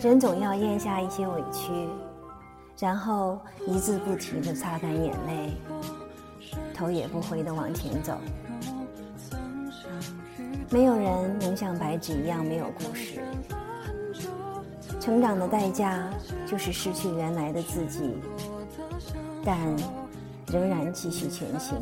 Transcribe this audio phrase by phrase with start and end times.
[0.00, 1.88] 人总要咽下一些委屈
[2.78, 5.52] 然后一字不提的擦干眼泪
[6.74, 8.18] 头也不回的往前走。
[10.70, 13.20] 没有人能像白纸一样没有故事。
[15.00, 16.10] 成长的代价
[16.46, 18.16] 就是失去原来的自己
[19.44, 19.58] 但
[20.48, 21.76] 仍然继续前行。